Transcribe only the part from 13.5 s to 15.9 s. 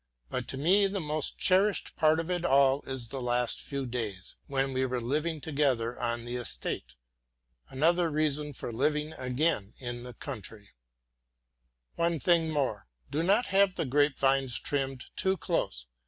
have the grapevines trimmed too close.